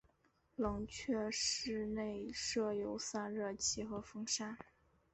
[0.55, 4.57] 冷却室内设有散热器和风扇。